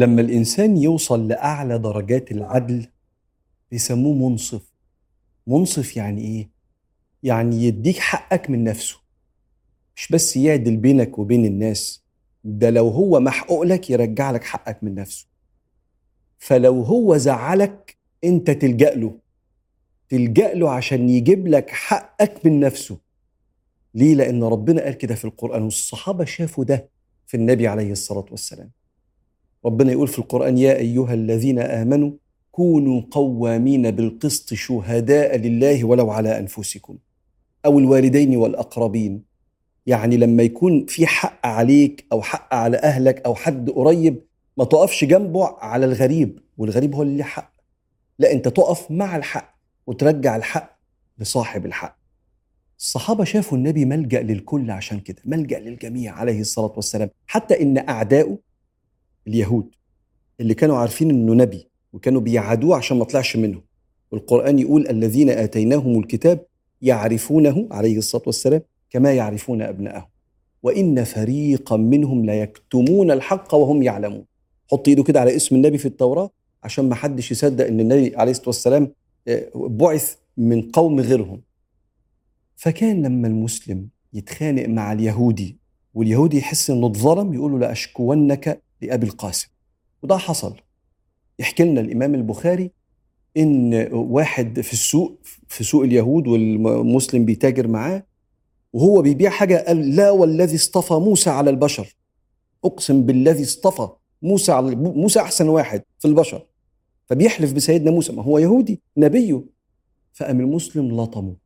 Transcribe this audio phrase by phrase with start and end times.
[0.00, 2.86] لما الإنسان يوصل لأعلى درجات العدل
[3.70, 4.72] بيسموه منصف.
[5.46, 6.50] منصف يعني إيه؟
[7.22, 8.96] يعني يديك حقك من نفسه
[9.96, 12.04] مش بس يعدل بينك وبين الناس
[12.44, 15.26] ده لو هو محقوق لك يرجع لك حقك من نفسه.
[16.38, 19.18] فلو هو زعلك أنت تلجأ له.
[20.08, 22.98] تلجأ له عشان يجيب لك حقك من نفسه.
[23.94, 26.88] ليه؟ لأن ربنا قال كده في القرآن والصحابة شافوا ده
[27.26, 28.70] في النبي عليه الصلاة والسلام.
[29.64, 32.12] ربنا يقول في القرآن يا أيها الذين آمنوا
[32.52, 36.98] كونوا قوامين بالقسط شهداء لله ولو على أنفسكم
[37.66, 39.22] أو الوالدين والأقربين.
[39.86, 44.22] يعني لما يكون في حق عليك أو حق على أهلك أو حد قريب
[44.56, 47.52] ما تقفش جنبه على الغريب والغريب هو اللي حق.
[48.18, 49.54] لا أنت تقف مع الحق
[49.86, 50.78] وترجع الحق
[51.18, 51.98] لصاحب الحق.
[52.78, 57.10] الصحابة شافوا النبي ملجأ للكل عشان كده ملجأ للجميع عليه الصلاة والسلام.
[57.26, 58.38] حتى إن أعداؤه
[59.30, 59.68] اليهود
[60.40, 63.62] اللي كانوا عارفين إنه نبي وكانوا بيعادوه عشان ما طلعش منهم.
[64.10, 66.46] والقرآن يقول الذين آتيناهم الكتاب
[66.82, 70.08] يعرفونه عليه الصلاة والسلام كما يعرفون أبناءهم.
[70.62, 74.24] وإن فريقا منهم ليكتمون الحق وهم يعلمون.
[74.70, 76.30] حط إيده كده على اسم النبي في التوراة
[76.62, 78.92] عشان ما حدش يصدق إن النبي عليه الصلاة والسلام
[79.28, 81.42] آه، بعث من قوم غيرهم.
[82.56, 85.58] فكان لما المسلم يتخانق مع اليهودي
[85.94, 89.48] واليهودي يحس إنه اتظلم يقول له لأشكونك لأبي القاسم.
[90.02, 90.56] وده حصل.
[91.38, 92.70] يحكي لنا الإمام البخاري
[93.36, 98.06] إن واحد في السوق في سوق اليهود والمسلم بيتاجر معاه
[98.72, 101.96] وهو بيبيع حاجة قال لا والذي اصطفى موسى على البشر.
[102.64, 103.88] أقسم بالذي اصطفى
[104.22, 106.46] موسى على موسى أحسن واحد في البشر.
[107.06, 109.44] فبيحلف بسيدنا موسى ما هو يهودي نبيه.
[110.12, 111.36] فقام المسلم لطمه.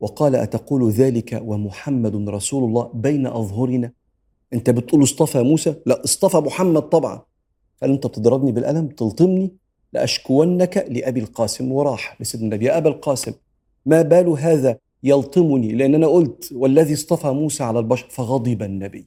[0.00, 3.92] وقال أتقول ذلك ومحمد رسول الله بين أظهرنا؟
[4.54, 7.22] أنت بتقول اصطفى موسى؟ لا اصطفى محمد طبعا.
[7.82, 9.52] قال أنت بتضربني بالقلم تلطمني
[9.92, 11.72] لأشكونك لأبي القاسم.
[11.72, 13.32] وراح لسيدنا النبي يا أبا القاسم
[13.86, 19.06] ما بال هذا يلطمني؟ لأن أنا قلت والذي اصطفى موسى على البشر فغضب النبي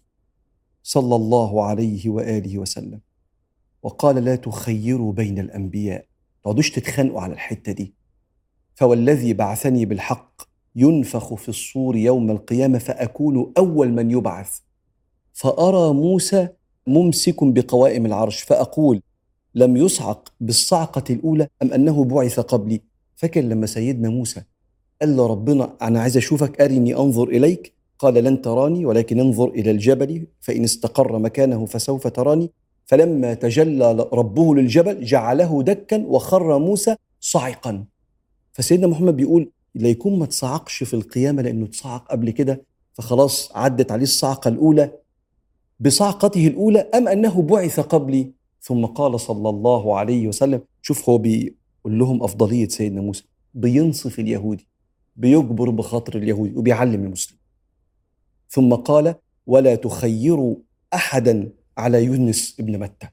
[0.83, 2.99] صلى الله عليه وآله وسلم.
[3.83, 6.05] وقال لا تخيروا بين الأنبياء.
[6.43, 7.93] تقعدوش تتخانقوا على الحتة دي.
[8.75, 10.41] فوالذي بعثني بالحق
[10.75, 14.59] ينفخ في الصور يوم القيامة فأكون أول من يبعث.
[15.35, 16.47] فأرى موسى
[16.87, 19.01] ممسك بقوائم العرش فأقول
[19.55, 22.81] لم يصعق بالصعقة الأولى أم أنه بعث قبلي؟
[23.15, 24.41] فاكر لما سيدنا موسى
[25.01, 27.73] قال له ربنا أنا عايز أشوفك أرني أنظر إليك.
[27.99, 32.51] قال لن تراني ولكن انظر إلى الجبل فإن استقر مكانه فسوف تراني.
[32.85, 37.85] فلما تجلى ربه للجبل جعله دكا وخر موسى صعقا.
[38.53, 42.61] فسيدنا محمد بيقول لا يكون ما تصعقش في القيامة لأنه تصعق قبل كده
[42.93, 44.91] فخلاص عدت عليه الصعقة الأولى
[45.79, 48.31] بصعقته الأولى أم أنه بعث قبلي؟
[48.61, 51.55] ثم قال صلى الله عليه وسلم شوف هو بيقول
[51.99, 54.67] لهم أفضلية سيدنا موسى بينصف اليهودي
[55.15, 57.37] بيجبر بخاطر اليهودي وبيعلم المسلم.
[58.49, 59.15] ثم قال
[59.47, 60.55] ولا تخيروا
[60.93, 63.07] أحدا على يونس ابن متى.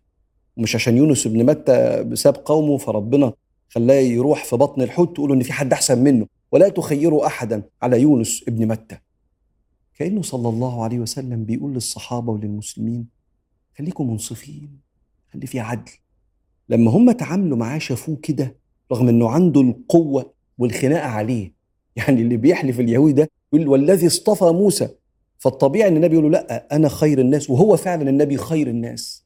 [0.56, 3.32] مش عشان يونس ابن متى بسبب قومه فربنا
[3.68, 6.26] خلاه يروح في بطن الحوت تقولوا إن في حد أحسن منه.
[6.52, 8.98] ولا تخيروا أحدا على يونس ابن متى.
[9.98, 13.06] كأنه صلى الله عليه وسلم بيقول للصحابة وللمسلمين
[13.78, 14.80] خليكم منصفين
[15.32, 15.92] خلي في عدل.
[16.68, 18.56] لما هم تعاملوا معاه شافوه كده
[18.92, 21.52] رغم إنه عنده القوة والخناقة عليه.
[21.96, 24.88] يعني اللي بيحلف اليهودي ده يقول والذي اصطفى موسى.
[25.38, 27.50] فالطبيعي إن النبي يقول له لا أنا خير الناس.
[27.50, 29.24] وهو فعلا النبي خير الناس.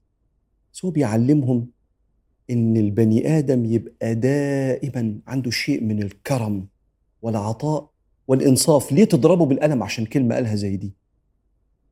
[0.72, 1.71] بس هو بيعلمهم
[2.50, 6.66] إن البني آدم يبقى دائما عنده شيء من الكرم
[7.22, 7.91] والعطاء
[8.28, 10.92] والإنصاف ليه تضربه بالقلم عشان كلمة قالها زي دي؟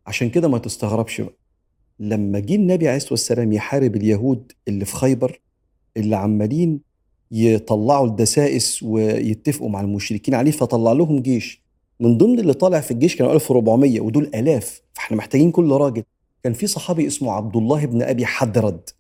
[0.07, 1.35] عشان كده ما تستغربش بقى.
[2.01, 5.41] لما جه النبي عليه الصلاة والسلام يحارب اليهود اللي في خيبر
[5.97, 6.81] اللي عمالين
[7.31, 11.63] يطلعوا الدسائس ويتفقوا مع المشركين عليه فطلع لهم جيش.
[12.01, 14.83] من ضمن اللي طالع في الجيش كانوا 1400 ودول آلاف.
[14.95, 16.03] فإحنا محتاجين كل راجل.
[16.43, 18.91] كان في صحابي اسمه عبد الله بن أبي حدرد.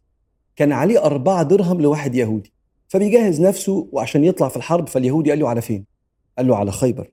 [0.56, 2.52] كان عليه أربعة درهم لواحد يهودي.
[2.88, 5.84] فبيجهز نفسه وعشان يطلع في الحرب فاليهودي قال له على فين؟
[6.38, 7.10] قال له على خيبر.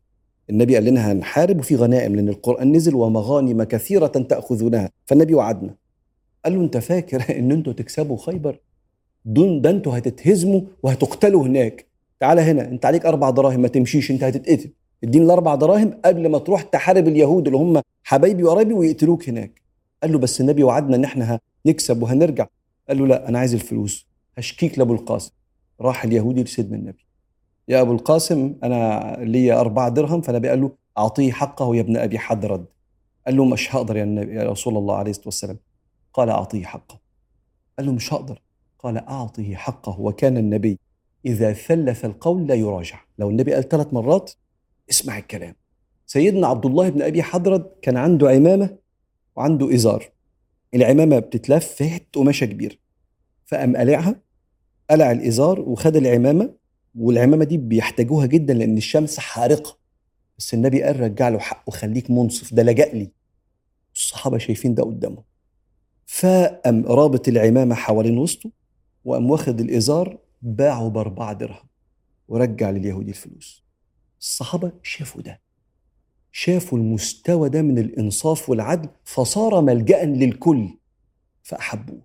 [0.51, 4.89] النبي قال لنا هنحارب وفي غنائم لأن القرآن نزل ومغانم كثيرة تأخذونها.
[5.05, 5.75] فالنبي وعدنا.
[6.45, 8.59] قال له أنت فاكر إن أنتوا تكسبوا خيبر؟
[9.25, 11.85] دون ده أنتوا هتتهزموا وهتقتلوا هناك.
[12.19, 14.69] تعالى هنا أنت عليك أربع دراهم ما تمشيش أنت هتتقتل.
[15.03, 19.61] اديني الأربع دراهم قبل ما تروح تحارب اليهود اللي هم حبايبي وقرايبي ويقتلوك هناك.
[20.03, 22.47] قال له بس النبي وعدنا إن إحنا هنكسب وهنرجع.
[22.89, 24.07] قال له لا أنا عايز الفلوس.
[24.37, 25.31] هشكيك لأبو القاسم.
[25.81, 27.10] راح اليهودي لسيدنا النبي.
[27.71, 32.19] يا أبو القاسم أنا لي أربعة درهم فالنبي قال له أعطيه حقه يا ابن أبي
[32.19, 32.65] حدرد.
[33.25, 35.57] قال له مش هقدر يا, النبي يا رسول الله عليه الصلاة والسلام.
[36.13, 36.99] قال أعطيه حقه.
[37.77, 38.41] قال له مش هقدر.
[38.79, 40.79] قال أعطه حقه وكان النبي
[41.25, 42.99] إذا ثلث القول لا يراجع.
[43.17, 44.31] لو النبي قال ثلاث مرات
[44.89, 45.55] اسمع الكلام.
[46.05, 48.77] سيدنا عبد الله بن أبي حضرد كان عنده عمامة
[49.35, 50.05] وعنده إزار.
[50.73, 52.75] العمامة بتتلف في قماشة كبيرة.
[53.45, 54.15] فقام قلعها
[54.89, 56.60] قلع الإزار وخد العمامة
[56.95, 59.77] والعمامة دي بيحتاجوها جدا لأن الشمس حارقة.
[60.37, 63.11] بس النبي قال رجع له حقه خليك منصف ده لجأ لي.
[63.95, 65.23] الصحابة شايفين ده قدامهم
[66.05, 68.51] فقام رابط العمامة حوالين وسطه
[69.05, 71.69] وقام واخد الإزار باعه بأربعة درهم
[72.27, 73.63] ورجع لليهودي الفلوس.
[74.19, 75.41] الصحابة شافوا ده.
[76.31, 80.77] شافوا المستوى ده من الإنصاف والعدل فصار ملجأ للكل
[81.43, 82.01] فأحبوه.